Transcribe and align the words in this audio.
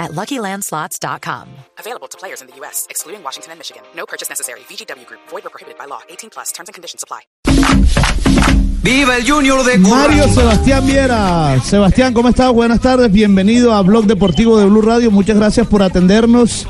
at 0.00 0.10
LuckyLandSlots.com. 0.12 1.46
Available 1.78 2.08
to 2.08 2.18
players 2.18 2.40
in 2.40 2.48
the 2.48 2.56
U.S., 2.56 2.86
excluding 2.90 3.22
Washington 3.22 3.52
and 3.52 3.60
Michigan. 3.60 3.82
No 3.94 4.06
purchase 4.06 4.28
necessary. 4.28 4.60
VGW 4.60 5.06
Group. 5.06 5.20
Void 5.28 5.46
or 5.46 5.50
prohibited 5.50 5.78
by 5.78 5.84
law. 5.84 6.00
18 6.08 6.30
plus. 6.30 6.50
Terms 6.50 6.68
and 6.68 6.74
conditions 6.74 7.04
apply. 7.04 7.20
¡Viva 8.82 9.16
el 9.18 9.30
Junior 9.30 9.62
de 9.62 9.76
Mario 9.76 10.22
Curra! 10.24 10.34
Sebastián 10.34 10.86
Viera. 10.86 11.60
Sebastián, 11.62 12.14
¿cómo 12.14 12.30
estás? 12.30 12.50
Buenas 12.50 12.80
tardes. 12.80 13.12
Bienvenido 13.12 13.74
a 13.74 13.82
Blog 13.82 14.06
Deportivo 14.06 14.58
de 14.58 14.64
Blue 14.64 14.80
Radio. 14.80 15.10
Muchas 15.10 15.36
gracias 15.36 15.66
por 15.66 15.82
atendernos. 15.82 16.66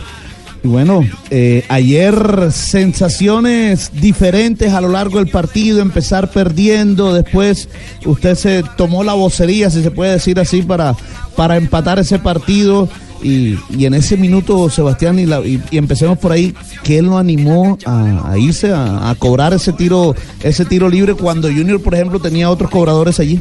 Y 0.62 0.68
bueno, 0.68 1.02
eh, 1.30 1.64
ayer 1.68 2.50
sensaciones 2.52 3.92
diferentes 3.94 4.74
a 4.74 4.80
lo 4.80 4.88
largo 4.88 5.18
del 5.18 5.28
partido, 5.28 5.80
empezar 5.80 6.30
perdiendo, 6.30 7.14
después 7.14 7.68
usted 8.04 8.34
se 8.34 8.62
tomó 8.76 9.02
la 9.02 9.14
vocería, 9.14 9.70
si 9.70 9.82
se 9.82 9.90
puede 9.90 10.12
decir 10.12 10.38
así, 10.38 10.60
para, 10.60 10.94
para 11.36 11.56
empatar 11.56 11.98
ese 11.98 12.18
partido. 12.18 12.88
Y, 13.22 13.56
y 13.76 13.84
en 13.84 13.94
ese 13.94 14.16
minuto, 14.16 14.70
Sebastián, 14.70 15.18
y, 15.18 15.26
la- 15.26 15.40
y- 15.46 15.60
y 15.70 15.76
empecemos 15.78 16.18
por 16.18 16.32
ahí, 16.32 16.54
¿qué 16.84 17.02
lo 17.02 17.18
animó 17.18 17.76
a, 17.86 18.36
irse 18.38 18.72
a, 18.74 19.14
cobrar 19.18 19.52
ese 19.52 19.72
tiro, 19.74 20.14
ese 20.42 20.64
tiro 20.64 20.88
libre 20.88 21.14
cuando 21.14 21.48
Junior, 21.48 21.82
por 21.82 21.94
ejemplo, 21.94 22.18
tenía 22.18 22.48
otros 22.50 22.70
cobradores 22.70 23.20
allí? 23.20 23.40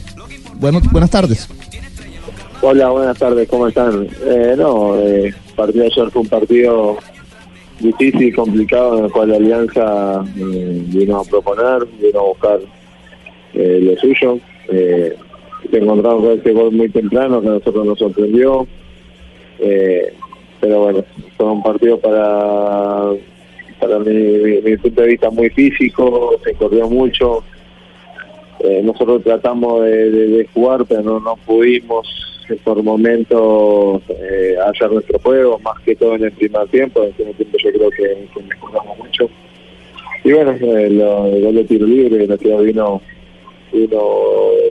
Bueno, 0.59 0.81
buenas 0.91 1.09
tardes. 1.09 1.47
Hola, 2.61 2.89
buenas 2.89 3.17
tardes, 3.17 3.47
¿cómo 3.47 3.67
están? 3.67 4.05
Eh, 4.25 4.55
no, 4.57 4.97
eh, 4.99 5.33
partido 5.55 5.85
ayer 5.85 6.11
fue 6.11 6.23
un 6.23 6.27
partido 6.27 6.97
difícil, 7.79 8.35
complicado, 8.35 8.97
en 8.99 9.05
el 9.05 9.11
cual 9.11 9.29
la 9.29 9.37
Alianza 9.37 10.25
eh, 10.37 10.83
vino 10.87 11.19
a 11.21 11.23
proponer, 11.23 11.87
vino 12.01 12.19
a 12.19 12.23
buscar 12.23 12.59
eh, 13.53 13.79
lo 13.81 13.95
suyo. 14.01 14.39
Eh, 14.67 15.15
se 15.71 15.77
encontramos 15.77 16.21
con 16.23 16.39
ese 16.39 16.51
gol 16.51 16.71
muy 16.73 16.89
temprano 16.89 17.41
que 17.41 17.47
a 17.47 17.51
nosotros 17.51 17.85
nos 17.85 17.97
sorprendió. 17.99 18.67
Eh, 19.59 20.13
pero 20.61 20.81
bueno, 20.83 21.03
fue 21.37 21.45
un 21.51 21.63
partido 21.63 21.97
para, 21.99 23.11
para 23.79 23.99
mi, 23.99 24.13
mi- 24.61 24.77
punto 24.77 25.01
de 25.01 25.07
vista 25.07 25.29
muy 25.29 25.49
físico, 25.49 26.39
se 26.43 26.53
corrió 26.53 26.89
mucho. 26.89 27.43
Eh, 28.59 28.81
nosotros 28.83 29.23
tratamos 29.23 29.85
de, 29.85 30.47
jugar, 30.53 30.85
pero 30.85 31.01
no, 31.01 31.19
no 31.19 31.35
pudimos 31.45 32.07
por 32.63 32.81
momentos 32.81 34.01
eh, 34.09 34.55
hallar 34.59 34.91
nuestro 34.91 35.19
juego, 35.19 35.59
más 35.59 35.79
que 35.81 35.95
todo 35.95 36.15
en 36.15 36.23
el 36.25 36.31
primer 36.31 36.67
tiempo. 36.69 37.03
En 37.03 37.09
el 37.09 37.15
segundo 37.15 37.37
tiempo 37.37 37.57
yo 37.63 37.71
creo 37.71 37.89
que, 37.91 38.27
que 38.33 38.43
mejoramos 38.43 38.97
mucho. 38.97 39.29
Y 40.23 40.31
bueno, 40.33 40.51
eh, 40.51 40.89
lo, 40.89 41.27
el 41.27 41.43
gol 41.43 41.55
de 41.55 41.63
tiro 41.65 41.85
libre, 41.85 42.27
la 42.27 42.37
ciudad 42.37 42.59
vino, 42.59 43.01
vino 43.71 44.01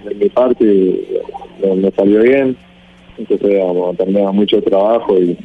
de 0.05 0.15
mi 0.17 0.29
parte 0.29 0.65
y 0.65 1.07
me 1.77 1.91
salió 1.93 2.21
bien. 2.23 2.57
Entonces, 3.19 3.59
vamos, 3.59 3.97
tenemos 3.97 4.35
mucho 4.35 4.63
trabajo 4.63 5.19
y, 5.19 5.37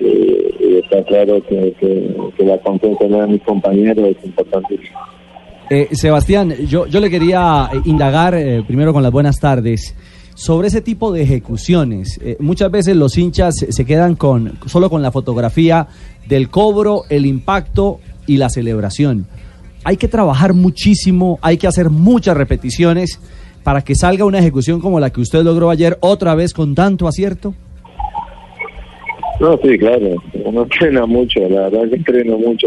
y 0.00 0.76
está 0.76 1.02
claro 1.04 1.42
que, 1.48 1.74
la 2.38 2.58
confianza 2.58 3.04
de 3.04 3.26
mis 3.26 3.42
compañeros 3.42 4.16
es 4.16 4.24
importantísima. 4.24 4.98
Eh, 5.70 5.88
Sebastián, 5.92 6.54
yo, 6.66 6.86
yo 6.86 6.98
le 7.00 7.10
quería 7.10 7.68
eh, 7.72 7.80
indagar 7.84 8.34
eh, 8.34 8.62
primero 8.66 8.92
con 8.92 9.02
las 9.02 9.12
buenas 9.12 9.38
tardes 9.38 9.94
sobre 10.34 10.68
ese 10.68 10.80
tipo 10.80 11.12
de 11.12 11.22
ejecuciones. 11.22 12.18
Eh, 12.22 12.36
muchas 12.40 12.70
veces 12.70 12.96
los 12.96 13.18
hinchas 13.18 13.54
se 13.68 13.84
quedan 13.84 14.14
con 14.14 14.58
solo 14.66 14.88
con 14.88 15.02
la 15.02 15.12
fotografía 15.12 15.88
del 16.26 16.48
cobro, 16.48 17.02
el 17.10 17.26
impacto 17.26 18.00
y 18.26 18.38
la 18.38 18.48
celebración. 18.48 19.26
Hay 19.84 19.96
que 19.96 20.08
trabajar 20.08 20.54
muchísimo, 20.54 21.38
hay 21.42 21.58
que 21.58 21.66
hacer 21.66 21.90
muchas 21.90 22.36
repeticiones 22.36 23.20
para 23.62 23.82
que 23.82 23.94
salga 23.94 24.24
una 24.24 24.38
ejecución 24.38 24.80
como 24.80 25.00
la 25.00 25.10
que 25.10 25.20
usted 25.20 25.42
logró 25.42 25.70
ayer 25.70 25.98
otra 26.00 26.34
vez 26.34 26.52
con 26.52 26.74
tanto 26.74 27.06
acierto. 27.06 27.54
No, 29.40 29.56
sí, 29.62 29.78
claro. 29.78 30.16
Uno 30.44 30.62
entrena 30.62 31.06
mucho, 31.06 31.40
la 31.48 31.68
verdad 31.68 31.88
que 31.88 31.96
entreno 31.96 32.38
mucho. 32.38 32.66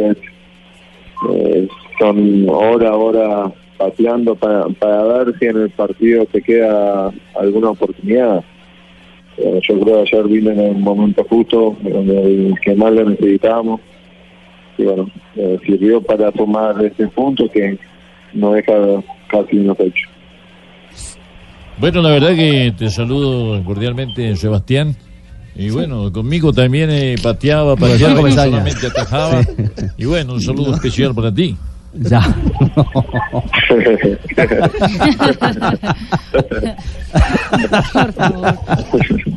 Eh, 1.30 1.68
son 2.00 2.50
hora 2.50 2.96
hora 2.96 3.52
pateando 3.78 4.36
para, 4.36 4.68
para 4.68 5.04
ver 5.04 5.38
si 5.40 5.46
en 5.46 5.58
el 5.58 5.70
partido 5.72 6.26
te 6.26 6.42
queda 6.42 7.12
alguna 7.36 7.72
oportunidad. 7.72 8.44
Eh, 9.38 9.60
yo 9.68 9.80
creo 9.80 10.04
que 10.04 10.16
ayer 10.16 10.28
vine 10.28 10.52
en 10.52 10.60
el 10.60 10.78
momento 10.78 11.26
justo, 11.28 11.76
donde 11.82 12.22
el 12.22 12.56
que 12.62 12.76
más 12.76 12.94
lo 12.94 13.10
necesitábamos. 13.10 13.82
Y 14.78 14.84
bueno, 14.84 15.10
eh, 15.36 15.60
sirvió 15.66 16.02
para 16.02 16.32
tomar 16.32 16.84
este 16.84 17.08
punto 17.08 17.50
que 17.50 17.78
no 18.34 18.54
deja 18.54 18.74
casi 19.28 19.58
unos 19.58 19.80
hechos. 19.80 20.11
Bueno, 21.82 22.04
la 22.04 22.12
verdad 22.12 22.36
que 22.36 22.72
te 22.78 22.92
saludo 22.92 23.64
cordialmente, 23.66 24.36
Sebastián. 24.36 24.96
Y 25.56 25.72
bueno, 25.72 26.14
conmigo 26.14 26.54
también 26.54 26.92
eh, 26.92 27.16
pateaba, 27.22 27.76
pateaba, 27.76 28.30
y 28.30 28.34
solamente 28.34 28.86
atajaba. 28.86 29.42
Y 29.98 30.06
bueno, 30.06 30.34
un 30.34 30.42
saludo 30.42 30.76
especial 30.76 31.16
para 31.16 31.34
ti. 31.34 31.58
Ya. 31.94 32.22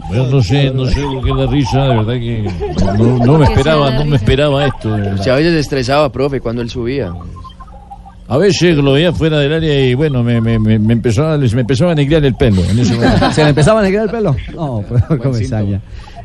Bueno, 0.09 0.27
no 0.31 0.43
sé, 0.43 0.71
no 0.71 0.87
sé 0.87 1.01
por 1.01 1.25
qué 1.25 1.33
la 1.33 1.47
risa, 1.47 1.83
de 1.83 1.97
verdad 1.97 2.13
que 2.13 2.51
no, 2.99 3.19
no 3.25 3.39
me 3.39 3.45
esperaba, 3.47 3.91
no 3.91 4.05
me 4.05 4.17
esperaba 4.17 4.67
esto. 4.67 4.95
veces 5.35 5.53
se 5.55 5.61
estresaba, 5.61 6.13
profe, 6.13 6.41
cuando 6.41 6.61
él 6.61 6.69
subía. 6.69 7.11
A 8.27 8.39
veces 8.39 8.77
lo 8.79 8.93
veía 8.93 9.13
fuera 9.13 9.39
del 9.39 9.53
área 9.53 9.87
y 9.87 9.95
bueno, 9.95 10.23
me, 10.23 10.41
me, 10.41 10.59
me, 10.59 10.79
me 10.79 10.93
empezaba, 10.95 11.37
les- 11.37 11.55
me 11.55 11.61
empezaba 11.61 11.93
a 11.93 11.95
negrear 11.95 12.25
el 12.25 12.35
pelo 12.35 12.63
en 12.65 12.79
ese 12.79 12.95
momento. 12.95 13.33
¿Se 13.33 13.43
le 13.43 13.51
empezaba 13.51 13.81
a 13.81 13.83
negrar 13.83 14.05
el 14.07 14.11
pelo? 14.11 14.35
No, 14.55 14.83
pero 15.09 15.23
Comesaña. 15.23 15.81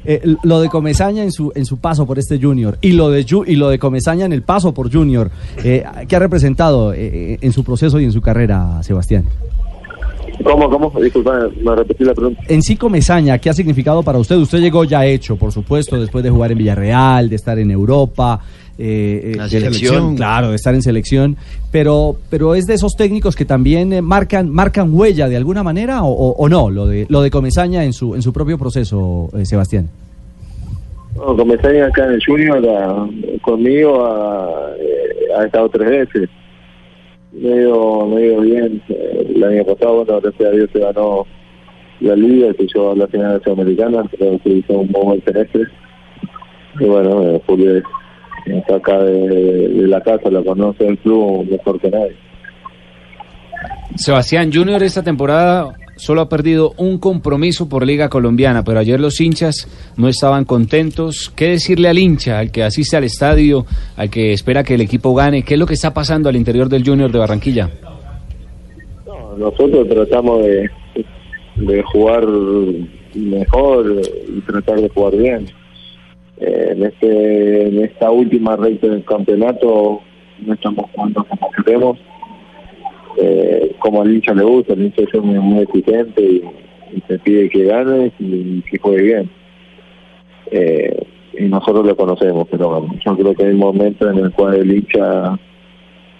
Eh, 0.05 0.21
lo 0.43 0.61
de 0.61 0.69
Comesaña 0.69 1.23
en 1.23 1.31
su, 1.33 1.51
en 1.55 1.65
su 1.65 1.77
paso 1.77 2.05
por 2.05 2.17
este 2.17 2.39
Junior 2.39 2.77
y 2.79 2.93
lo 2.93 3.09
de, 3.09 3.25
y 3.47 3.55
lo 3.57 3.67
de 3.67 3.77
Comesaña 3.79 4.25
en 4.25 4.31
el 4.31 4.43
paso 4.43 4.73
por 4.73 4.89
Junior, 4.91 5.29
eh, 5.61 5.83
¿qué 6.07 6.15
ha 6.15 6.19
representado 6.19 6.93
eh, 6.93 7.37
en 7.41 7.51
su 7.51 7.65
proceso 7.65 7.99
y 7.99 8.05
en 8.05 8.13
su 8.13 8.21
carrera, 8.21 8.81
Sebastián? 8.81 9.25
¿Cómo, 10.41 10.69
cómo? 10.69 10.89
Disculpa, 11.01 11.49
me 11.61 11.75
repetí 11.75 12.05
la 12.05 12.13
pregunta. 12.13 12.41
En 12.47 12.61
sí, 12.63 12.77
Comesaña, 12.77 13.37
¿qué 13.39 13.49
ha 13.49 13.53
significado 13.53 14.01
para 14.03 14.19
usted? 14.19 14.37
Usted 14.37 14.59
llegó 14.59 14.85
ya 14.85 15.05
hecho, 15.05 15.35
por 15.35 15.51
supuesto, 15.51 15.99
después 15.99 16.23
de 16.23 16.29
jugar 16.29 16.53
en 16.53 16.59
Villarreal, 16.59 17.27
de 17.29 17.35
estar 17.35 17.59
en 17.59 17.69
Europa. 17.69 18.39
Eh, 18.79 19.31
eh, 19.33 19.35
La 19.35 19.43
de- 19.43 19.49
selección. 19.49 20.15
Claro, 20.15 20.49
de 20.49 20.55
estar 20.55 20.73
en 20.73 20.81
selección. 20.81 21.35
Pero, 21.71 22.15
pero 22.29 22.55
es 22.55 22.65
de 22.65 22.73
esos 22.75 22.95
técnicos 22.95 23.35
que 23.35 23.45
también 23.45 23.91
eh, 23.93 24.01
marcan, 24.01 24.49
marcan 24.49 24.89
huella 24.91 25.27
de 25.29 25.35
alguna 25.37 25.61
manera 25.63 26.03
o, 26.03 26.09
o- 26.11 26.31
o 26.37 26.49
no, 26.49 26.69
lo 26.69 26.87
de, 26.87 27.05
lo 27.09 27.21
de 27.21 27.29
Comesaña 27.29 27.83
en 27.83 27.93
su, 27.93 28.15
en 28.15 28.21
su 28.21 28.31
propio 28.33 28.57
proceso, 28.57 29.29
eh, 29.37 29.45
Sebastián. 29.45 29.89
No, 31.15 31.35
comencé 31.35 31.81
acá 31.81 32.05
en 32.05 32.13
el 32.13 32.21
Junior, 32.25 32.61
conmigo 33.41 34.05
ha, 34.05 34.71
eh, 34.79 35.33
ha 35.37 35.45
estado 35.45 35.67
tres 35.69 35.89
veces. 35.89 36.29
Me 37.33 37.51
ha 37.51 37.55
ido, 37.57 38.07
me 38.07 38.17
ha 38.17 38.25
ido 38.25 38.41
bien. 38.41 38.81
El 38.87 39.43
año 39.43 39.63
pasado, 39.65 40.03
bueno, 40.05 40.21
gracias 40.21 40.49
a 40.49 40.51
Dios 40.55 40.69
se 40.71 40.79
ganó 40.79 41.25
la 41.99 42.15
Liga, 42.15 42.53
se 42.57 42.65
llevó 42.73 42.91
a 42.91 42.95
la 42.95 43.07
final 43.07 43.37
de 43.37 43.43
Sudamericana, 43.43 44.03
creo 44.17 44.39
que 44.39 44.49
hizo 44.49 44.73
un 44.73 44.87
muy 44.91 45.03
buen 45.03 45.23
semestre. 45.25 45.63
Y 46.79 46.85
bueno, 46.85 47.21
eh, 47.23 47.41
Julio 47.45 47.75
es- 47.77 47.83
está 48.45 48.75
acá 48.75 48.97
de, 48.99 49.67
de 49.69 49.87
la 49.87 50.01
casa, 50.01 50.29
lo 50.29 50.43
conoce 50.43 50.87
el 50.87 50.97
club 50.99 51.49
mejor 51.49 51.79
que 51.79 51.89
nadie. 51.89 52.15
Sebastián 53.95 54.51
Junior 54.53 54.81
esta 54.83 55.03
temporada 55.03 55.73
solo 55.99 56.21
ha 56.21 56.29
perdido 56.29 56.73
un 56.77 56.97
compromiso 56.97 57.67
por 57.67 57.85
Liga 57.85 58.09
Colombiana, 58.09 58.63
pero 58.63 58.79
ayer 58.79 58.99
los 58.99 59.19
hinchas 59.19 59.67
no 59.97 60.07
estaban 60.07 60.45
contentos. 60.45 61.31
¿Qué 61.35 61.49
decirle 61.49 61.89
al 61.89 61.99
hincha, 61.99 62.39
al 62.39 62.51
que 62.51 62.63
asiste 62.63 62.95
al 62.95 63.03
estadio, 63.03 63.65
al 63.97 64.09
que 64.09 64.31
espera 64.31 64.63
que 64.63 64.75
el 64.75 64.81
equipo 64.81 65.13
gane? 65.13 65.43
¿Qué 65.43 65.55
es 65.55 65.59
lo 65.59 65.65
que 65.65 65.73
está 65.73 65.93
pasando 65.93 66.29
al 66.29 66.35
interior 66.35 66.69
del 66.69 66.85
Junior 66.85 67.11
de 67.11 67.19
Barranquilla? 67.19 67.69
No, 69.05 69.37
nosotros 69.37 69.87
tratamos 69.89 70.43
de, 70.43 70.69
de 71.57 71.83
jugar 71.83 72.25
mejor 73.15 74.01
y 74.27 74.41
tratar 74.41 74.79
de 74.79 74.89
jugar 74.89 75.17
bien. 75.17 75.47
Eh, 76.39 76.69
en, 76.71 76.83
este, 76.83 77.67
en 77.67 77.83
esta 77.83 78.11
última 78.11 78.55
recta 78.55 78.87
del 78.87 79.03
campeonato 79.03 80.01
no 80.45 80.53
estamos 80.53 80.85
jugando 80.93 81.25
como 81.25 81.51
queremos. 81.51 81.99
Eh, 83.17 83.75
como 83.79 84.01
al 84.01 84.13
hincha 84.13 84.33
le 84.33 84.43
gusta, 84.43 84.73
el 84.73 84.83
hincha 84.83 85.03
es 85.03 85.21
muy, 85.21 85.39
muy 85.39 85.63
exigente 85.63 86.21
y, 86.21 86.43
y 86.93 87.01
te 87.01 87.19
pide 87.19 87.49
que 87.49 87.65
gane 87.65 88.11
y 88.19 88.61
que 88.61 88.77
juegue 88.77 89.03
bien. 89.03 89.29
Eh, 90.51 90.97
y 91.37 91.43
nosotros 91.43 91.85
lo 91.85 91.95
conocemos, 91.95 92.47
pero 92.49 92.87
yo 93.05 93.17
creo 93.17 93.33
que 93.33 93.45
hay 93.45 93.53
momentos 93.53 94.11
en 94.11 94.25
el 94.25 94.31
cual 94.31 94.55
el 94.55 94.71
hincha 94.71 95.37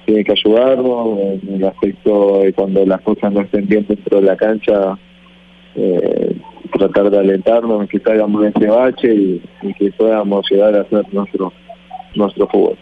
tiene 0.06 0.24
que 0.24 0.32
ayudarnos 0.32 1.20
en 1.44 1.56
el 1.56 1.66
aspecto 1.66 2.40
de 2.40 2.54
cuando 2.54 2.86
las 2.86 3.02
cosas 3.02 3.32
no 3.32 3.42
estén 3.42 3.68
bien 3.68 3.86
dentro 3.88 4.20
de 4.20 4.26
la 4.26 4.38
cancha, 4.38 4.98
eh, 5.76 6.36
tratar 6.80 7.12
de 7.12 7.20
alentarnos, 7.20 7.88
que 7.90 8.00
salgamos 8.00 8.42
de 8.42 8.48
ese 8.50 8.68
bache 8.68 9.14
y, 9.14 9.42
y 9.62 9.74
que 9.76 9.92
podamos 9.92 10.46
llegar 10.50 10.76
a 10.76 10.82
hacer 10.82 11.06
nuestro, 11.14 11.54
nuestro 12.16 12.48
fútbol. 12.48 12.78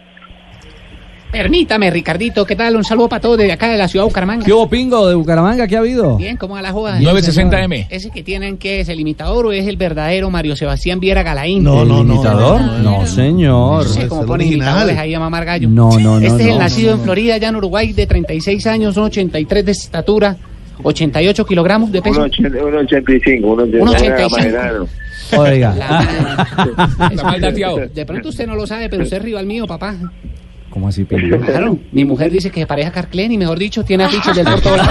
Permítame, 1.32 1.92
Ricardito, 1.92 2.46
¿qué 2.46 2.56
tal? 2.56 2.78
Un 2.78 2.86
saludo 2.86 3.10
para 3.10 3.20
todos 3.20 3.38
desde 3.38 3.52
acá 3.52 3.68
de 3.68 3.78
la 3.78 3.90
ciudad 3.90 4.06
de 4.06 4.10
Bucaramanga. 4.10 4.46
¿Qué 4.46 4.54
hubo, 4.54 4.70
Pingo, 4.70 5.08
de 5.10 5.16
Bucaramanga? 5.16 5.68
¿Qué 5.68 5.76
ha 5.76 5.80
habido? 5.80 6.16
Bien, 6.16 6.38
¿cómo 6.38 6.54
va 6.54 6.62
la 6.62 6.72
joda? 6.72 7.00
960M. 7.00 7.88
¿Ese 7.90 8.12
que 8.12 8.24
tienen 8.24 8.58
que 8.58 8.80
es 8.80 8.90
el 8.90 9.00
imitador 9.02 9.46
o 9.46 9.52
es 9.52 9.68
el 9.68 9.76
verdadero 9.76 10.30
Mario 10.30 10.56
Sebastián 10.56 11.02
Viera 11.02 11.24
Galaín? 11.24 11.64
No, 11.64 11.82
¿El 11.82 11.90
no, 11.90 12.04
no, 12.04 12.14
imitador? 12.14 12.62
no, 12.82 13.06
señor. 13.06 13.84
No 13.84 13.90
sé 13.90 14.08
cómo 14.08 14.26
ponen 14.26 14.48
imitadores 14.48 14.98
ahí 14.98 15.14
a 15.14 15.20
mamar 15.20 15.44
gallo. 15.44 15.68
No, 15.68 15.92
no, 16.00 16.20
no, 16.20 16.26
Este 16.26 16.44
es 16.44 16.48
el 16.48 16.54
no, 16.54 16.60
nacido 16.60 16.92
no, 16.92 16.98
en 16.98 17.04
Florida, 17.04 17.36
allá 17.36 17.50
en 17.50 17.56
Uruguay, 17.58 17.92
de 17.92 18.08
36 18.08 18.66
años, 18.66 18.96
son 18.96 19.04
83 19.06 19.66
de 19.66 19.72
estatura, 19.74 20.38
88 20.84 21.46
kilogramos 21.46 21.92
de 21.92 22.02
peso. 22.02 22.26
1.85, 22.26 23.42
1.85. 23.42 23.42
1.85. 23.72 24.88
Oiga. 25.38 25.76
Eso- 27.12 27.78
De 27.94 28.06
pronto 28.06 28.30
usted 28.30 28.48
no 28.48 28.56
lo 28.56 28.66
sabe, 28.66 28.90
pero 28.90 29.04
usted 29.04 29.18
es 29.18 29.24
rival 29.24 29.46
mío, 29.46 29.66
papá. 29.68 29.96
¿Cómo 30.70 30.88
así, 30.90 31.04
Pingo? 31.06 31.40
Claro, 31.40 31.78
mi 31.92 32.06
mujer 32.06 32.32
dice 32.32 32.52
que 32.52 32.66
pareja 32.68 32.92
Carclen 32.92 33.32
y 33.32 33.38
mejor 33.38 33.58
dicho, 33.58 33.84
tiene 33.84 34.04
afiches 34.04 34.36
del 34.36 34.46
por 34.46 34.62
todo. 34.62 34.78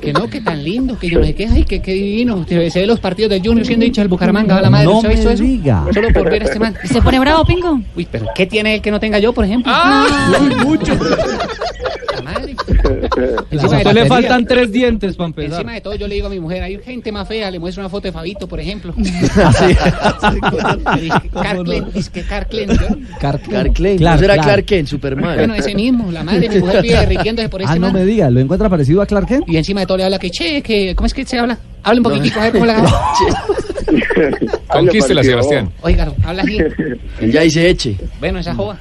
Que 0.00 0.12
no, 0.12 0.28
que 0.28 0.42
tan 0.42 0.62
lindo, 0.62 0.98
que 0.98 1.08
yo 1.08 1.18
no 1.18 1.24
sé 1.24 1.34
qué, 1.34 1.46
ay, 1.50 1.64
que 1.64 1.80
qué 1.80 1.94
divino. 1.94 2.44
Se 2.46 2.56
ve 2.80 2.86
los 2.86 3.00
partidos 3.00 3.30
del 3.30 3.40
Junior 3.42 3.64
siendo 3.66 3.86
hincha 3.86 4.02
del 4.02 4.08
Bucaramanga, 4.10 4.56
va 4.56 4.60
la 4.60 4.68
madre, 4.68 4.84
No 4.84 4.96
¿usted 4.96 5.08
ha 5.08 5.12
visto 5.12 5.28
me 5.28 5.34
eso? 5.34 5.42
diga. 5.42 5.86
Solo 5.94 6.08
por 6.12 6.30
ver 6.30 6.42
a 6.42 6.44
este 6.44 6.58
man. 6.58 6.74
¿Se 6.84 7.00
pone 7.00 7.18
bravo, 7.20 7.42
Pingo? 7.46 7.80
Uy, 7.96 8.06
pero 8.10 8.26
¿qué 8.34 8.44
tiene 8.44 8.74
él 8.74 8.82
que 8.82 8.90
no 8.90 9.00
tenga 9.00 9.18
yo, 9.18 9.32
por 9.32 9.46
ejemplo? 9.46 9.72
mucho. 10.62 10.92
Encima 13.50 13.70
de, 13.70 13.76
usted 13.78 13.92
le 13.94 14.06
faltan 14.06 14.44
tres 14.46 14.70
dientes 14.72 15.16
para 15.16 15.26
empezar. 15.28 15.52
encima 15.60 15.72
de 15.74 15.80
todo, 15.80 15.94
yo 15.94 16.06
le 16.08 16.14
digo 16.16 16.26
a 16.26 16.30
mi 16.30 16.40
mujer, 16.40 16.62
hay 16.62 16.78
gente 16.82 17.10
más 17.12 17.26
fea, 17.28 17.50
le 17.50 17.58
muestro 17.58 17.82
una 17.82 17.88
foto 17.88 18.08
de 18.08 18.12
Fabito, 18.12 18.46
por 18.48 18.60
ejemplo. 18.60 18.94
Carclen, 21.32 21.86
es 21.94 22.10
que 22.10 22.22
Carclen, 22.22 22.70
yo- 22.70 22.76
Clark, 23.20 23.42
Clark 23.42 23.72
Kent. 23.74 23.98
Clark, 23.98 24.14
¿No 24.14 24.18
será 24.18 24.38
Clark. 24.38 24.64
Kent, 24.64 24.88
Superman? 24.88 25.34
Bueno, 25.36 25.54
ese 25.54 25.74
mismo, 25.74 26.10
la 26.10 26.24
madre 26.24 26.40
de 26.40 26.48
mi 26.48 26.58
mujer 26.60 26.82
vive 26.82 26.98
derritiéndose 26.98 27.48
por 27.48 27.60
este 27.62 27.72
Ah, 27.72 27.76
no 27.78 27.86
man. 27.88 27.92
me 27.94 28.04
diga, 28.04 28.30
¿lo 28.30 28.40
encuentra 28.40 28.68
parecido 28.68 29.02
a 29.02 29.06
Clark 29.06 29.26
Kent? 29.28 29.48
Y 29.48 29.56
encima 29.56 29.80
de 29.80 29.86
todo 29.86 29.98
le 29.98 30.04
habla 30.04 30.18
que, 30.18 30.30
che, 30.30 30.62
que, 30.62 30.94
¿cómo 30.94 31.06
es 31.06 31.14
que 31.14 31.24
se 31.24 31.38
habla? 31.38 31.58
Habla 31.82 31.98
un 32.00 32.04
poquitico, 32.04 32.40
a 32.40 32.44
ver 32.44 32.52
cómo 32.52 32.66
la 32.66 32.82
Conquístela, 34.68 35.22
Sebastián. 35.22 35.70
Óigalo, 35.82 36.14
habla 36.24 36.42
así. 36.42 36.58
Ya 37.30 37.42
dice 37.42 37.68
Eche. 37.68 37.96
Bueno, 38.18 38.38
esa 38.38 38.54
joda. 38.54 38.78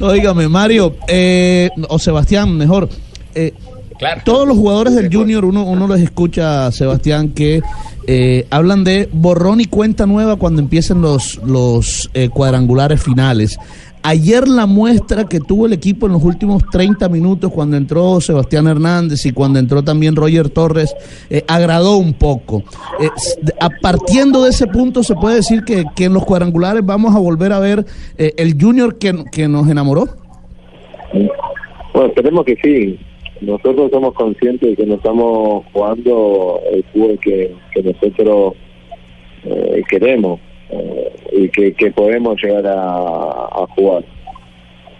Óigame, 0.00 0.48
Mario, 0.48 0.96
eh, 1.08 1.70
o 1.88 1.98
Sebastián, 1.98 2.56
mejor. 2.56 2.88
eh, 3.34 3.52
Todos 4.24 4.48
los 4.48 4.56
jugadores 4.56 4.94
del 4.94 5.12
Junior, 5.14 5.44
uno, 5.44 5.64
uno 5.64 5.86
les 5.88 6.02
escucha, 6.02 6.70
Sebastián, 6.72 7.30
que 7.30 7.62
eh, 8.06 8.46
hablan 8.50 8.82
de 8.84 9.08
borrón 9.12 9.60
y 9.60 9.66
cuenta 9.66 10.06
nueva 10.06 10.36
cuando 10.36 10.60
empiecen 10.60 11.00
los, 11.02 11.40
los 11.44 12.10
eh, 12.14 12.28
cuadrangulares 12.28 13.00
finales. 13.00 13.58
Ayer 14.04 14.48
la 14.48 14.66
muestra 14.66 15.28
que 15.28 15.38
tuvo 15.38 15.66
el 15.66 15.72
equipo 15.72 16.06
en 16.06 16.12
los 16.12 16.24
últimos 16.24 16.64
30 16.70 17.08
minutos 17.08 17.52
cuando 17.52 17.76
entró 17.76 18.20
Sebastián 18.20 18.66
Hernández 18.66 19.24
y 19.26 19.32
cuando 19.32 19.60
entró 19.60 19.82
también 19.84 20.16
Roger 20.16 20.50
Torres 20.50 20.94
eh, 21.30 21.44
agradó 21.46 21.98
un 21.98 22.12
poco. 22.12 22.64
Eh, 23.00 23.08
partiendo 23.80 24.42
de 24.42 24.50
ese 24.50 24.66
punto 24.66 25.04
se 25.04 25.14
puede 25.14 25.36
decir 25.36 25.62
que, 25.64 25.84
que 25.94 26.06
en 26.06 26.14
los 26.14 26.24
cuadrangulares 26.24 26.84
vamos 26.84 27.14
a 27.14 27.20
volver 27.20 27.52
a 27.52 27.60
ver 27.60 27.84
eh, 28.18 28.32
el 28.36 28.60
Junior 28.60 28.98
que, 28.98 29.24
que 29.30 29.46
nos 29.46 29.68
enamoró. 29.68 30.06
Bueno, 31.12 32.08
esperemos 32.08 32.44
que 32.44 32.56
sí. 32.56 32.98
Nosotros 33.40 33.90
somos 33.90 34.14
conscientes 34.14 34.70
de 34.70 34.76
que 34.76 34.86
no 34.86 34.94
estamos 34.94 35.64
jugando 35.72 36.60
el 36.72 36.84
fútbol 36.92 37.18
que, 37.20 37.54
que 37.72 37.82
nosotros 37.82 38.54
eh, 39.44 39.82
queremos 39.88 40.40
eh, 40.72 41.12
y 41.32 41.48
que, 41.48 41.72
que 41.74 41.90
podemos 41.90 42.42
llegar 42.42 42.66
a, 42.66 43.66
jugar. 43.76 44.04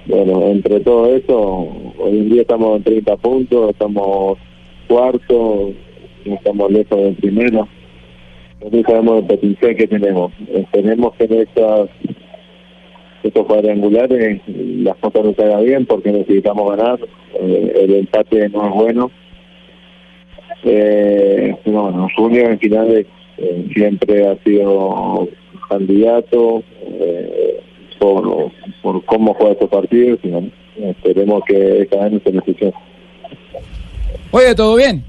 Bueno, 0.06 0.46
entre 0.46 0.80
todo 0.80 1.14
eso, 1.14 1.68
hoy 1.98 2.18
en 2.18 2.30
día 2.30 2.42
estamos 2.42 2.76
en 2.76 2.82
30 2.82 3.16
puntos, 3.18 3.70
estamos 3.70 4.38
cuarto, 4.88 5.72
estamos 6.24 6.70
lejos 6.70 6.98
del 6.98 7.14
primero. 7.14 7.68
Nosotros 8.60 8.84
sabemos 8.86 9.18
el 9.18 9.26
potencial 9.26 9.76
que 9.76 9.88
tenemos. 9.88 10.32
Esperemos 10.52 11.14
que 11.14 11.24
en 11.24 11.32
estas 11.34 11.88
estos 13.22 13.46
cuadrangulares 13.46 14.40
las 14.46 14.96
cosas 14.96 15.24
no 15.24 15.34
salgan 15.34 15.64
bien 15.64 15.86
porque 15.86 16.12
necesitamos 16.12 16.76
ganar. 16.76 16.98
Eh, 17.40 17.72
el 17.82 17.94
empate 17.94 18.48
no 18.48 18.66
es 18.66 18.74
bueno. 18.74 19.10
Eh, 20.64 21.56
bueno, 21.64 22.08
Junior 22.16 22.52
en 22.52 22.58
finales 22.58 23.06
eh, 23.38 23.66
siempre 23.74 24.26
ha 24.26 24.36
sido 24.44 25.28
candidato 25.72 26.62
eh, 26.82 27.60
por, 27.98 28.50
por 28.82 29.04
cómo 29.04 29.34
juega 29.34 29.52
estos 29.52 29.70
partidos. 29.70 30.18
Y 30.22 30.28
bueno, 30.30 30.48
esperemos 30.76 31.42
que 31.46 31.82
esta 31.82 31.96
vez 32.04 32.12
no 32.12 32.20
se 32.24 32.32
nos. 32.32 32.74
Oye, 34.30 34.54
¿todo 34.54 34.76
bien? 34.76 35.04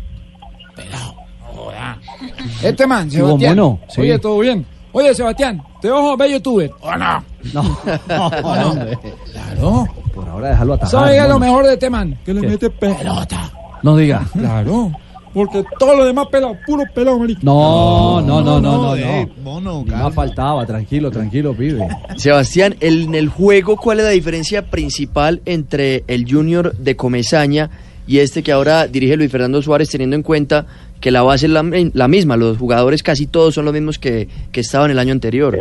Este 2.62 2.88
man, 2.88 3.10
Sebastián. 3.12 3.56
mono, 3.56 3.80
sí. 3.90 4.02
Oye, 4.02 4.20
¿todo 4.20 4.40
bien? 4.40 4.66
Oye, 4.94 5.14
Sebastián, 5.14 5.62
¿te 5.82 5.90
a 5.90 6.16
ver 6.16 6.32
youtuber? 6.32 6.72
¿O 6.82 6.96
no? 6.96 7.24
No, 7.54 7.64
no, 8.08 8.28
hombre. 8.72 8.98
Claro. 9.32 9.86
Por 10.14 10.30
ahora 10.30 10.50
déjalo 10.50 10.74
atajar. 10.74 10.92
¿Sabes 10.92 11.28
lo 11.28 11.40
mejor 11.40 11.66
de 11.66 11.74
este 11.74 11.90
man? 11.90 12.18
Que 12.24 12.34
le 12.34 12.42
¿Qué? 12.42 12.48
mete 12.48 12.70
pelota. 12.70 13.52
No 13.82 13.98
diga. 13.98 14.24
Claro. 14.34 14.92
Porque 15.34 15.64
todo 15.80 15.96
lo 15.96 16.06
demás 16.06 16.28
pelado, 16.28 16.56
puro 16.66 16.84
pelado, 16.94 17.18
marico. 17.18 17.40
No, 17.44 18.22
no, 18.22 18.42
no, 18.42 18.62
no, 18.62 18.78
no, 18.84 18.96
eh, 18.96 19.28
no. 19.38 19.44
mono, 19.44 19.84
Ni 19.86 19.92
más 19.92 20.14
faltaba, 20.14 20.66
tranquilo, 20.66 21.10
tranquilo, 21.10 21.54
pibe. 21.56 21.88
Sebastián, 22.18 22.76
el- 22.82 23.04
en 23.06 23.16
el 23.16 23.30
juego, 23.30 23.76
¿cuál 23.78 24.00
es 24.00 24.06
la 24.06 24.12
diferencia 24.12 24.62
principal 24.70 25.42
entre 25.46 26.04
el 26.08 26.32
Junior 26.32 26.76
de 26.78 26.96
Comesaña 26.96 27.70
y 28.06 28.20
este 28.20 28.44
que 28.44 28.52
ahora 28.52 28.86
dirige 28.88 29.16
Luis 29.18 29.32
Fernando 29.32 29.62
Suárez, 29.62 29.90
teniendo 29.90 30.16
en 30.16 30.22
cuenta 30.24 30.68
que 31.02 31.10
la 31.10 31.24
base 31.24 31.48
es 31.48 31.52
la, 31.52 31.64
la 31.94 32.08
misma? 32.08 32.38
Los 32.38 32.58
jugadores 32.58 33.02
casi 33.02 33.26
todos 33.26 33.56
son 33.56 33.66
los 33.66 33.74
mismos 33.74 33.98
que, 33.98 34.28
que 34.52 34.60
estaban 34.60 34.92
el 34.92 35.00
año 35.00 35.14
anterior. 35.14 35.58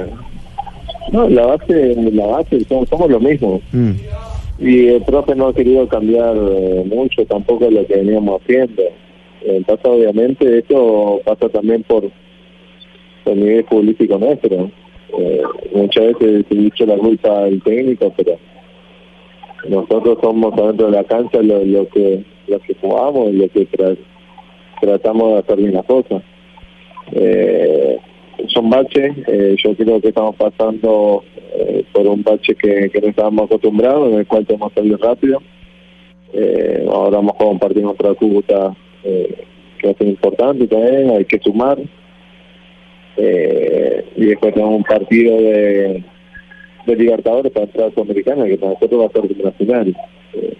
No, 1.12 1.28
la 1.28 1.46
base, 1.46 1.94
la 2.12 2.26
base 2.26 2.64
somos, 2.68 2.88
somos 2.88 3.10
lo 3.10 3.20
mismo. 3.20 3.60
Mm. 3.72 3.90
Y 4.58 4.86
el 4.88 5.02
profe 5.02 5.34
no 5.34 5.48
ha 5.48 5.54
querido 5.54 5.88
cambiar 5.88 6.36
eh, 6.36 6.84
mucho 6.86 7.24
tampoco 7.26 7.68
lo 7.70 7.84
que 7.86 7.96
veníamos 7.96 8.40
haciendo. 8.42 8.82
En 9.44 9.64
pasa, 9.64 9.88
obviamente, 9.88 10.58
esto 10.58 11.20
pasa 11.24 11.48
también 11.48 11.82
por 11.82 12.04
el 12.04 13.40
nivel 13.40 13.64
futbolístico 13.64 14.18
nuestro. 14.18 14.70
Eh, 15.18 15.42
muchas 15.74 16.06
veces 16.06 16.44
se 16.48 16.54
dicho 16.54 16.86
la 16.86 16.96
culpa 16.96 17.44
al 17.44 17.62
técnico, 17.62 18.12
pero 18.16 18.38
nosotros 19.68 20.18
somos 20.22 20.52
adentro 20.54 20.86
de 20.86 20.92
la 20.92 21.04
cancha 21.04 21.42
lo, 21.42 21.88
que 21.88 22.24
lo 22.48 22.58
que 22.60 22.74
jugamos 22.80 23.30
y 23.30 23.36
lo 23.36 23.48
que 23.48 23.68
tra- 23.68 23.96
tratamos 24.80 25.32
de 25.32 25.38
hacer 25.38 25.56
bien 25.56 25.74
las 25.74 25.84
cosas. 25.86 26.22
Eh, 27.12 27.98
son 28.48 28.70
baches, 28.70 29.12
eh, 29.28 29.54
yo 29.62 29.74
creo 29.76 30.00
que 30.00 30.08
estamos 30.08 30.34
pasando 30.36 31.22
eh, 31.54 31.84
por 31.92 32.06
un 32.06 32.22
bache 32.22 32.54
que, 32.54 32.90
que 32.90 33.00
no 33.00 33.08
estábamos 33.08 33.44
acostumbrados, 33.44 34.12
en 34.12 34.18
el 34.20 34.26
cual 34.26 34.46
tenemos 34.46 34.72
salir 34.72 34.98
rápido. 34.98 35.42
Eh, 36.32 36.86
ahora 36.90 37.18
vamos 37.18 37.34
a 37.38 37.58
partido 37.58 37.88
contra 37.88 38.14
Cúcuta 38.14 38.74
eh, 39.04 39.44
que 39.82 39.94
ser 39.94 40.06
importante 40.06 40.66
también, 40.66 41.10
hay 41.10 41.24
que 41.24 41.38
sumar. 41.40 41.78
Eh, 43.16 44.04
y 44.16 44.26
después 44.26 44.54
tenemos 44.54 44.76
un 44.76 44.84
partido 44.84 45.36
de, 45.36 46.02
de 46.86 46.96
Libertadores 46.96 47.52
para 47.52 47.66
entrar 47.66 47.88
a 47.88 47.90
Sudamericana, 47.90 48.46
que 48.46 48.56
para 48.56 48.72
nosotros 48.72 49.00
va 49.00 49.06
a 49.06 49.10
ser 49.10 49.40
una 49.40 49.52
final. 49.52 49.96
Eh, 50.34 50.54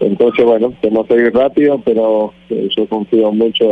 entonces, 0.00 0.44
bueno, 0.44 0.74
tenemos 0.80 1.06
que 1.06 1.14
ir 1.14 1.34
rápido, 1.34 1.80
pero 1.84 2.32
eh, 2.50 2.68
yo 2.76 2.86
confío 2.88 3.32
mucho 3.32 3.70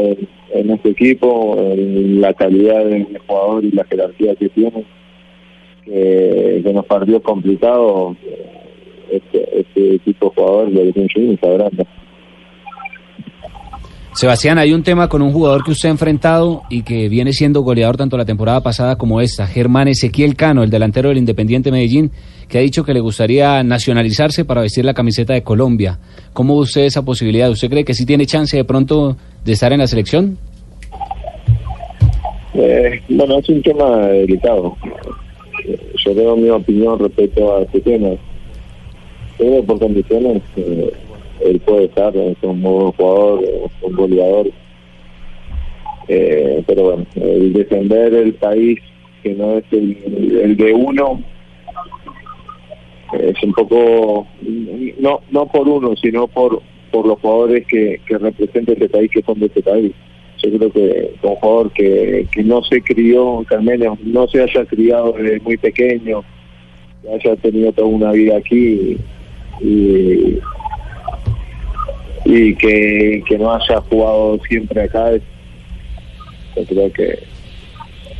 en, 0.52 0.70
este 0.70 0.90
equipo, 0.90 1.56
en 1.58 2.20
la 2.20 2.32
calidad 2.34 2.84
del 2.84 3.18
jugador 3.26 3.64
y 3.64 3.72
la 3.72 3.84
jerarquía 3.84 4.34
que 4.36 4.48
tiene. 4.50 4.84
Que, 5.84 6.62
nos 6.72 6.86
partió 6.86 7.22
complicado 7.22 8.16
este, 9.10 9.60
este 9.60 9.98
tipo 10.00 10.30
de 10.30 10.34
jugador 10.34 10.70
de 10.70 10.92
Junior 10.92 11.34
está 11.34 11.50
grande. 11.50 11.86
Sebastián, 14.14 14.58
hay 14.58 14.72
un 14.72 14.84
tema 14.84 15.08
con 15.08 15.22
un 15.22 15.32
jugador 15.32 15.64
que 15.64 15.72
usted 15.72 15.88
ha 15.88 15.92
enfrentado 15.92 16.62
y 16.70 16.82
que 16.82 17.08
viene 17.08 17.32
siendo 17.32 17.62
goleador 17.62 17.96
tanto 17.96 18.16
la 18.16 18.24
temporada 18.24 18.60
pasada 18.60 18.96
como 18.96 19.20
esta, 19.20 19.48
Germán 19.48 19.88
Ezequiel 19.88 20.36
Cano, 20.36 20.62
el 20.62 20.70
delantero 20.70 21.08
del 21.08 21.18
Independiente 21.18 21.72
Medellín, 21.72 22.12
que 22.48 22.58
ha 22.58 22.60
dicho 22.60 22.84
que 22.84 22.94
le 22.94 23.00
gustaría 23.00 23.64
nacionalizarse 23.64 24.44
para 24.44 24.60
vestir 24.60 24.84
la 24.84 24.94
camiseta 24.94 25.34
de 25.34 25.42
Colombia. 25.42 25.98
¿Cómo 26.32 26.54
ve 26.54 26.60
usted 26.60 26.82
esa 26.82 27.04
posibilidad? 27.04 27.50
¿Usted 27.50 27.68
cree 27.68 27.84
que 27.84 27.92
sí 27.92 28.06
tiene 28.06 28.24
chance 28.24 28.56
de 28.56 28.64
pronto 28.64 29.16
de 29.44 29.52
estar 29.52 29.72
en 29.72 29.80
la 29.80 29.88
selección? 29.88 30.38
Eh, 32.54 33.00
bueno, 33.08 33.38
es 33.40 33.48
un 33.48 33.62
tema 33.62 34.06
delicado. 34.06 34.76
Yo 36.04 36.14
tengo 36.14 36.36
mi 36.36 36.50
opinión 36.50 37.00
respecto 37.00 37.56
a 37.56 37.62
este 37.62 37.80
tema. 37.80 38.10
pero 39.36 39.60
por 39.64 39.80
condiciones 39.80 40.40
eh, 40.56 40.92
él 41.40 41.60
puede 41.60 41.84
estar, 41.84 42.16
es 42.16 42.36
un 42.42 42.62
buen 42.62 42.92
jugador, 42.92 43.44
es 43.44 43.72
un 43.82 43.96
goleador. 43.96 44.50
Eh, 46.08 46.62
pero 46.66 46.82
bueno, 46.82 47.06
el 47.14 47.52
defender 47.52 48.12
el 48.12 48.34
país 48.34 48.78
que 49.22 49.34
no 49.34 49.56
es 49.56 49.64
el, 49.70 50.38
el 50.42 50.56
de 50.56 50.72
uno 50.74 51.22
es 53.14 53.42
un 53.42 53.52
poco, 53.52 54.26
no 54.98 55.20
no 55.30 55.46
por 55.46 55.68
uno, 55.68 55.96
sino 55.96 56.26
por 56.26 56.60
por 56.90 57.06
los 57.06 57.18
jugadores 57.18 57.66
que, 57.66 58.00
que 58.06 58.18
representa 58.18 58.72
ese 58.72 58.88
país, 58.88 59.10
que 59.10 59.22
son 59.22 59.40
de 59.40 59.46
ese 59.46 59.62
país. 59.62 59.92
Yo 60.42 60.56
creo 60.56 60.70
que 60.70 61.10
un 61.22 61.34
jugador 61.36 61.72
que, 61.72 62.26
que 62.30 62.44
no 62.44 62.62
se 62.62 62.80
crió, 62.82 63.44
que 63.48 63.56
al 63.56 63.64
no 64.04 64.28
se 64.28 64.42
haya 64.42 64.64
criado 64.66 65.12
desde 65.18 65.40
muy 65.40 65.56
pequeño, 65.56 66.22
que 67.02 67.12
haya 67.12 67.34
tenido 67.36 67.72
toda 67.72 67.88
una 67.88 68.12
vida 68.12 68.36
aquí 68.36 68.96
y 69.60 70.38
que, 72.24 73.22
que 73.26 73.38
no 73.38 73.54
haya 73.54 73.80
jugado 73.82 74.38
siempre 74.48 74.82
acá, 74.82 75.12
yo 76.56 76.64
creo 76.64 76.92
que, 76.92 77.18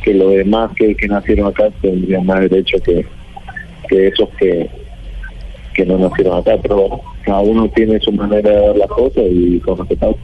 que 0.03 0.13
los 0.13 0.31
demás 0.33 0.71
que, 0.75 0.95
que 0.95 1.07
nacieron 1.07 1.47
acá 1.47 1.69
tendrían 1.81 2.25
más 2.25 2.41
derecho 2.41 2.77
que, 2.83 3.05
que 3.87 4.07
esos 4.07 4.29
que, 4.37 4.69
que 5.73 5.85
no 5.85 5.97
nacieron 5.97 6.39
acá, 6.39 6.57
pero 6.61 6.75
bueno, 6.75 7.01
cada 7.23 7.39
uno 7.39 7.67
tiene 7.69 7.99
su 7.99 8.11
manera 8.11 8.49
de 8.49 8.67
ver 8.67 8.77
las 8.77 8.89
cosas 8.89 9.23
y 9.29 9.59
con 9.59 9.77
respetado. 9.77 10.17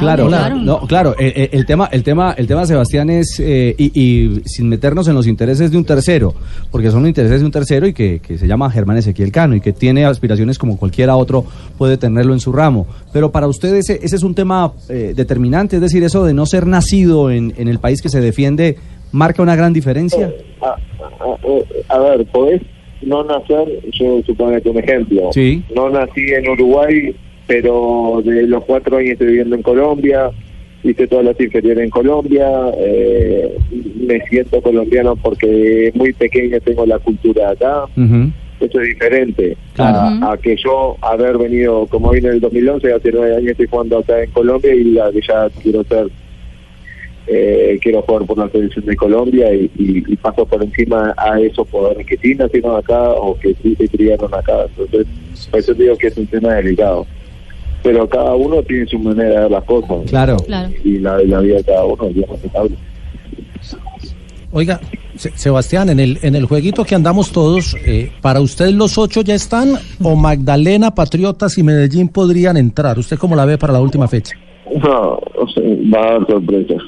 Claro, 0.00 0.24
no, 0.64 0.80
claro. 0.86 1.14
eh, 1.18 1.32
eh, 1.36 1.48
el 1.52 1.66
tema, 1.66 1.88
el 1.92 2.02
tema, 2.02 2.34
el 2.36 2.46
tema, 2.46 2.66
Sebastián, 2.66 3.10
es 3.10 3.40
eh, 3.40 3.74
y, 3.78 4.00
y 4.00 4.40
sin 4.44 4.68
meternos 4.68 5.08
en 5.08 5.14
los 5.14 5.26
intereses 5.26 5.70
de 5.70 5.76
un 5.78 5.84
tercero, 5.84 6.34
porque 6.70 6.90
son 6.90 7.00
los 7.02 7.08
intereses 7.08 7.40
de 7.40 7.46
un 7.46 7.52
tercero 7.52 7.86
y 7.86 7.92
que, 7.92 8.20
que 8.20 8.38
se 8.38 8.46
llama 8.46 8.70
Germán 8.70 8.96
Ezequiel 8.98 9.32
Cano 9.32 9.54
y 9.56 9.60
que 9.60 9.72
tiene 9.72 10.04
aspiraciones 10.04 10.58
como 10.58 10.76
cualquiera 10.76 11.16
otro 11.16 11.44
puede 11.78 11.96
tenerlo 11.96 12.32
en 12.34 12.40
su 12.40 12.52
ramo. 12.52 12.86
Pero 13.12 13.30
para 13.32 13.46
usted 13.46 13.74
ese, 13.74 13.98
ese 14.02 14.16
es 14.16 14.22
un 14.22 14.34
tema 14.34 14.72
eh, 14.88 15.12
determinante, 15.16 15.76
es 15.76 15.82
decir, 15.82 16.02
eso 16.04 16.24
de 16.24 16.34
no 16.34 16.46
ser 16.46 16.66
nacido 16.66 17.30
en, 17.30 17.52
en 17.56 17.68
el 17.68 17.78
país 17.78 18.02
que 18.02 18.08
se 18.08 18.20
defiende 18.20 18.76
marca 19.12 19.42
una 19.42 19.56
gran 19.56 19.72
diferencia. 19.72 20.30
A, 20.60 20.66
a- 20.70 21.94
a 21.94 21.98
ver, 21.98 22.26
podés 22.26 22.62
no 23.02 23.22
nacer, 23.24 23.68
yo 23.92 24.20
supongo 24.26 24.58
que 24.62 24.70
un 24.70 24.78
ejemplo. 24.78 25.30
Sí. 25.32 25.62
No 25.76 25.90
nací 25.90 26.22
en 26.32 26.48
Uruguay, 26.48 27.14
pero 27.46 28.22
de 28.24 28.46
los 28.46 28.64
cuatro 28.64 28.96
años 28.96 29.12
estoy 29.12 29.28
viviendo 29.28 29.56
en 29.56 29.62
Colombia, 29.62 30.30
hice 30.82 31.06
todas 31.06 31.24
las 31.24 31.40
inferiores 31.40 31.84
en 31.84 31.90
Colombia, 31.90 32.48
eh, 32.78 33.54
me 34.06 34.20
siento 34.28 34.60
colombiano 34.60 35.16
porque 35.16 35.90
muy 35.94 36.12
pequeño 36.12 36.58
tengo 36.60 36.86
la 36.86 36.98
cultura 36.98 37.50
acá. 37.50 37.84
Eso 38.60 38.80
es 38.80 38.88
diferente 38.88 39.56
Claro. 39.74 39.98
a, 40.24 40.32
a 40.32 40.36
que 40.38 40.56
yo 40.56 40.96
haber 41.02 41.36
venido, 41.36 41.86
como 41.88 42.10
vine 42.12 42.28
en 42.28 42.34
el 42.34 42.40
2011, 42.40 42.92
hace 42.92 43.10
nueve 43.12 43.36
años 43.36 43.50
estoy 43.50 43.66
jugando 43.66 43.98
acá 43.98 44.22
en 44.22 44.30
Colombia 44.30 44.74
y 44.74 44.94
que 44.94 45.20
ya 45.26 45.50
quiero 45.62 45.82
ser, 45.84 46.06
eh, 47.26 47.78
quiero 47.82 48.02
jugar 48.02 48.26
por 48.26 48.38
la 48.38 48.48
selección 48.50 48.84
de 48.84 48.96
Colombia 48.96 49.52
y, 49.54 49.70
y- 49.78 50.04
y 50.06 50.16
paso 50.16 50.46
por 50.46 50.62
encima 50.62 51.14
a 51.16 51.40
esos 51.40 51.66
jugadores 51.68 52.06
que 52.06 52.16
sí 52.18 52.34
nacieron 52.34 52.76
acá 52.76 53.10
o 53.12 53.36
que 53.38 53.54
sí 53.62 53.74
se 53.76 53.88
criaron 53.88 54.32
acá. 54.34 54.66
Entonces, 54.68 55.06
por 55.50 55.60
eso 55.60 55.74
digo 55.74 55.96
que 55.96 56.06
es 56.08 56.16
un 56.16 56.26
tema 56.26 56.54
delicado. 56.54 57.06
Pero 57.84 58.08
cada 58.08 58.34
uno 58.34 58.60
tiene 58.62 58.86
su 58.86 58.98
manera 58.98 59.28
de 59.30 59.40
ver 59.42 59.50
las 59.52 59.64
cosas. 59.64 59.98
Claro. 60.08 60.36
Y 60.82 60.98
la, 60.98 61.18
la 61.18 61.38
vida 61.40 61.56
de 61.58 61.64
cada 61.64 61.84
uno 61.84 62.06
es 62.08 62.14
bien 62.14 62.26
respetable. 62.28 62.76
Oiga, 64.52 64.80
Se- 65.16 65.36
Sebastián, 65.36 65.90
en 65.90 66.00
el, 66.00 66.18
en 66.22 66.34
el 66.34 66.46
jueguito 66.46 66.84
que 66.84 66.94
andamos 66.94 67.30
todos, 67.30 67.76
eh, 67.84 68.10
¿para 68.22 68.40
usted 68.40 68.70
los 68.70 68.96
ocho 68.98 69.20
ya 69.22 69.34
están 69.34 69.74
o 70.02 70.16
Magdalena, 70.16 70.94
Patriotas 70.94 71.58
y 71.58 71.62
Medellín 71.62 72.08
podrían 72.08 72.56
entrar? 72.56 72.98
¿Usted 72.98 73.18
cómo 73.18 73.36
la 73.36 73.44
ve 73.44 73.58
para 73.58 73.72
la 73.74 73.80
última 73.80 74.08
fecha? 74.08 74.34
No, 74.82 75.12
o 75.36 75.48
sea, 75.52 75.62
va 75.94 76.00
a 76.08 76.12
dar 76.18 76.26
sorpresas. 76.26 76.82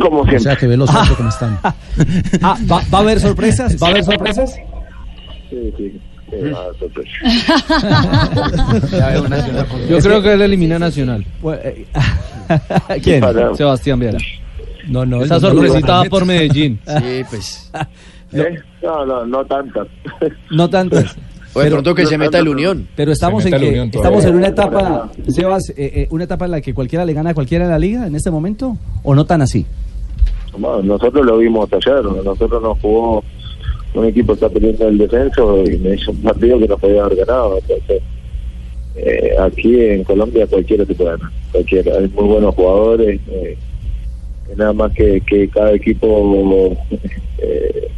Como 0.00 0.20
O 0.22 0.38
sea, 0.38 0.56
que 0.56 0.66
ve 0.66 0.76
los 0.76 0.90
ocho 0.90 1.14
como 1.16 1.28
están. 1.28 1.58
Ah, 2.42 2.56
¿va, 2.70 2.80
va 2.92 2.98
a 2.98 3.00
haber 3.00 3.20
sorpresas? 3.20 3.76
¿Va 3.82 3.86
a 3.88 3.90
haber 3.90 4.04
sorpresas? 4.04 4.56
Sí, 5.50 5.72
sí. 5.76 6.00
sí, 6.40 6.50
va 6.50 6.60
a 6.60 6.64
dar 6.64 6.74
sorpresas. 6.78 7.10
Yo 9.88 9.98
creo 9.98 10.22
que 10.22 10.32
él 10.32 10.42
elimina 10.42 10.76
a 10.76 10.78
Nacional. 10.78 11.26
¿Quién? 13.02 13.22
Sebastián 13.54 14.00
Viera. 14.00 14.18
No, 14.88 15.04
no. 15.06 15.22
Esa 15.22 15.40
sorpresita 15.40 16.04
por 16.04 16.24
Medellín. 16.24 16.78
Sí, 16.86 17.22
pues. 17.28 17.70
¿Eh? 18.32 18.58
No, 18.82 19.04
no, 19.04 19.26
no 19.26 19.44
tantas. 19.44 19.86
No 20.50 20.68
tantas. 20.70 21.16
O 21.54 21.60
de 21.60 21.70
pronto 21.70 21.94
que 21.94 22.06
se 22.06 22.16
meta 22.16 22.38
el 22.38 22.48
Unión. 22.48 22.88
Pero 22.96 23.12
estamos 23.12 23.44
en 23.44 23.52
que 23.58 23.90
estamos 23.92 24.24
en 24.24 24.36
una 24.36 24.48
etapa, 24.48 25.10
Sebas, 25.28 25.68
eh, 25.70 25.74
eh, 25.76 26.08
una 26.10 26.24
etapa 26.24 26.46
en 26.46 26.52
la 26.52 26.60
que 26.62 26.72
cualquiera 26.72 27.04
le 27.04 27.12
gana 27.12 27.30
a 27.30 27.34
cualquiera 27.34 27.66
en 27.66 27.70
la 27.70 27.78
liga 27.78 28.06
en 28.06 28.14
este 28.14 28.30
momento 28.30 28.78
o 29.02 29.14
no 29.14 29.26
tan 29.26 29.42
así. 29.42 29.66
Bueno, 30.56 30.82
nosotros 30.82 31.26
lo 31.26 31.36
vimos 31.38 31.68
ayer, 31.72 32.02
nosotros 32.02 32.62
nos 32.62 32.78
jugó 32.80 33.22
un 33.94 34.06
equipo 34.06 34.32
está 34.32 34.48
peleando 34.48 34.88
el 34.88 34.98
descenso 34.98 35.64
y 35.64 35.76
me 35.78 35.94
hizo 35.94 36.12
un 36.12 36.22
partido 36.22 36.58
que 36.58 36.68
no 36.68 36.78
podía 36.78 37.04
haber 37.04 37.18
ganado. 37.18 37.58
Entonces, 37.58 38.02
eh, 38.96 39.34
aquí 39.38 39.80
en 39.80 40.04
Colombia 40.04 40.46
cualquiera 40.46 40.84
se 40.84 40.94
puede 40.94 41.10
ganar, 41.10 41.30
cualquiera. 41.50 41.98
Hay 41.98 42.08
muy 42.08 42.24
buenos 42.24 42.54
jugadores, 42.54 43.20
eh, 43.30 43.56
nada 44.56 44.72
más 44.72 44.92
que, 44.92 45.20
que 45.22 45.48
cada 45.48 45.72
equipo 45.72 46.76
eh, 47.38 47.88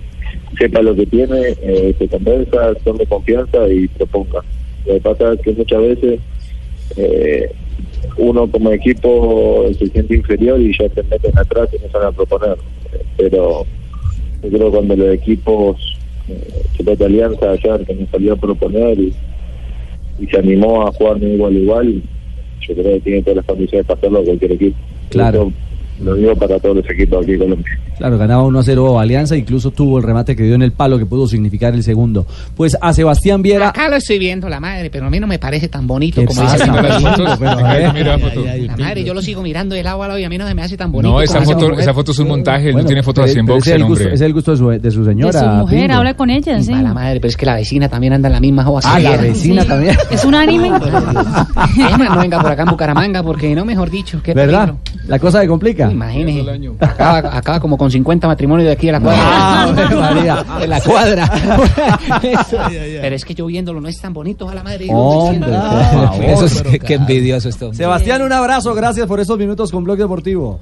sepa 0.58 0.82
lo 0.82 0.94
que 0.94 1.06
tiene, 1.06 1.54
eh, 1.62 1.94
se 1.98 2.08
convenza, 2.08 2.74
tome 2.84 3.06
confianza 3.06 3.68
y 3.68 3.88
proponga. 3.88 4.42
Lo 4.86 4.94
que 4.94 5.00
pasa 5.00 5.32
es 5.32 5.40
que 5.40 5.52
muchas 5.52 5.80
veces 5.80 6.20
uno 8.16 8.48
como 8.48 8.70
equipo 8.70 9.66
se 9.76 9.86
siente 9.88 10.14
inferior 10.14 10.60
y 10.60 10.76
ya 10.78 10.88
se 10.90 11.02
meten 11.04 11.36
atrás 11.36 11.68
y 11.72 11.82
no 11.82 11.90
salen 11.90 12.08
a 12.08 12.12
proponer. 12.12 12.56
Pero 13.16 13.66
yo 14.44 14.50
creo 14.50 14.70
que 14.70 14.76
cuando 14.76 14.96
los 14.96 15.14
equipos, 15.14 15.98
eh, 16.28 16.62
Chupeta 16.76 17.06
Alianza 17.06 17.50
ayer 17.50 17.84
que 17.86 17.94
nos 17.94 18.10
salió 18.10 18.34
a 18.34 18.36
proponer 18.36 18.98
y, 18.98 19.12
y 20.20 20.26
se 20.26 20.38
animó 20.38 20.86
a 20.86 20.92
jugar 20.92 21.18
de 21.18 21.34
igual 21.34 21.56
a 21.56 21.58
igual, 21.58 22.02
yo 22.60 22.74
creo 22.74 22.94
que 22.94 23.00
tiene 23.00 23.22
todas 23.22 23.36
las 23.36 23.46
condiciones 23.46 23.86
para 23.86 23.98
hacerlo 23.98 24.24
cualquier 24.24 24.52
equipo. 24.52 24.76
Claro. 25.10 25.52
Lo 26.04 26.14
digo 26.14 26.34
para 26.36 26.58
todos 26.58 26.76
los 26.76 26.90
equipos 26.90 27.22
aquí 27.22 27.32
en 27.32 27.38
Colombia. 27.38 27.78
Claro, 27.98 28.18
ganaba 28.18 28.42
1 28.42 28.58
a 28.58 28.62
0 28.62 28.98
Alianza, 28.98 29.36
incluso 29.36 29.70
tuvo 29.70 29.98
el 29.98 30.04
remate 30.04 30.34
que 30.36 30.42
dio 30.42 30.54
en 30.54 30.62
el 30.62 30.72
palo 30.72 30.98
que 30.98 31.06
pudo 31.06 31.26
significar 31.26 31.74
el 31.74 31.82
segundo. 31.82 32.26
Pues 32.56 32.76
a 32.80 32.92
Sebastián 32.92 33.40
Viera. 33.42 33.68
Acá 33.68 33.88
lo 33.88 33.96
estoy 33.96 34.18
viendo, 34.18 34.48
la 34.48 34.60
madre, 34.60 34.90
pero 34.90 35.06
a 35.06 35.10
mí 35.10 35.18
no 35.20 35.26
me 35.26 35.38
parece 35.38 35.68
tan 35.68 35.86
bonito 35.86 36.20
¿Qué 36.20 36.26
como 36.26 36.42
pasa? 36.42 36.56
dice 36.56 36.66
la 36.66 38.18
foto. 38.18 38.44
La 38.44 38.76
madre, 38.76 39.04
yo 39.04 39.14
lo 39.14 39.22
sigo 39.22 39.42
mirando 39.42 39.74
de 39.74 39.82
lado 39.82 40.02
a 40.02 40.08
lado 40.08 40.18
y 40.18 40.24
a 40.24 40.28
mí 40.28 40.38
no 40.38 40.46
se 40.46 40.54
me 40.54 40.62
hace 40.62 40.76
tan 40.76 40.90
bonito. 40.92 41.12
No, 41.12 41.20
esa 41.20 41.38
como 41.40 41.52
foto, 41.52 41.68
mujer. 41.68 41.80
esa 41.80 41.94
foto 41.94 42.12
es 42.12 42.18
un 42.18 42.28
montaje, 42.28 42.64
Bueno, 42.64 42.78
no 42.80 42.86
tiene 42.86 43.02
fotos 43.02 43.24
así 43.30 43.38
en 43.38 43.46
boxer, 43.46 43.74
es 43.76 43.80
el 43.80 43.86
gusto, 43.86 44.02
hombre. 44.04 44.14
es 44.14 44.20
el 44.20 44.32
gusto 44.32 44.50
de 44.52 44.56
su, 44.58 44.68
de 44.68 44.90
su 44.90 45.04
señora. 45.04 45.32
de 45.40 45.46
su 45.48 45.54
mujer, 45.54 45.80
Pingo. 45.86 45.94
habla 45.94 46.14
con 46.14 46.30
ella, 46.30 46.62
sí. 46.62 46.72
A 46.72 46.82
la 46.82 46.94
madre, 46.94 47.20
pero 47.20 47.28
es 47.30 47.36
que 47.36 47.46
la 47.46 47.54
vecina 47.54 47.88
también 47.88 48.12
anda 48.12 48.28
en 48.28 48.32
la 48.34 48.40
misma 48.40 48.64
joda. 48.64 48.80
Ah, 48.84 48.98
la 48.98 49.16
vecina 49.16 49.64
también. 49.64 49.96
Es 50.10 50.24
un 50.24 50.34
anime. 50.34 50.70
No 52.14 52.20
venga 52.20 52.40
por 52.40 52.50
acá 52.52 52.62
en 52.62 52.68
Bucaramanga, 52.70 53.22
porque 53.22 53.54
no, 53.54 53.64
mejor 53.64 53.90
dicho, 53.90 54.20
¿Verdad? 54.34 54.74
La 55.06 55.18
cosa 55.18 55.40
se 55.40 55.48
complica. 55.48 55.90
Imagínese. 55.94 56.68
Acaba, 56.80 57.36
acaba 57.36 57.60
como 57.60 57.76
con 57.76 57.90
50 57.90 58.26
matrimonios 58.26 58.66
de 58.66 58.72
aquí 58.72 58.88
a 58.88 58.92
la 58.92 59.00
cuadra. 59.00 59.22
Ah, 59.24 60.58
en 60.62 60.70
la 60.70 60.80
cuadra. 60.80 61.30
Pero 62.50 63.14
es 63.14 63.24
que 63.24 63.34
yo 63.34 63.46
viéndolo 63.46 63.80
no 63.80 63.88
es 63.88 64.00
tan 64.00 64.12
bonito, 64.12 64.48
a 64.48 64.54
la 64.54 64.62
madre. 64.62 64.86
Hombre. 64.90 65.52
Eso 66.22 66.46
es, 66.46 66.62
qué, 66.62 66.78
qué 66.78 66.94
envidioso 66.94 67.48
esto. 67.48 67.72
Sebastián, 67.72 68.22
un 68.22 68.32
abrazo, 68.32 68.74
gracias 68.74 69.06
por 69.06 69.20
estos 69.20 69.38
minutos 69.38 69.70
con 69.70 69.84
Blog 69.84 69.98
Deportivo. 69.98 70.60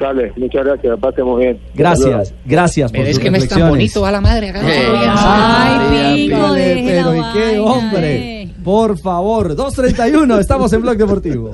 Dale, 0.00 0.32
muchas 0.36 0.64
gracias, 0.64 0.98
pasemos 0.98 1.38
bien. 1.38 1.60
Gracias, 1.74 2.34
gracias 2.46 2.90
por 2.90 3.00
Pero 3.00 3.10
es 3.10 3.18
que 3.18 3.30
no 3.30 3.36
es 3.36 3.48
tan 3.48 3.68
bonito, 3.68 4.06
a 4.06 4.10
la 4.10 4.22
madre. 4.22 4.48
Acá. 4.48 4.60
Ay, 4.64 6.28
deje 6.28 7.02
la 7.02 7.12
pero, 7.12 7.14
¿y 7.14 7.32
qué 7.34 7.58
hombre? 7.58 8.48
Por 8.64 8.98
favor, 8.98 9.54
2.31, 9.54 10.40
estamos 10.40 10.72
en 10.72 10.80
Blog 10.80 10.96
Deportivo. 10.96 11.50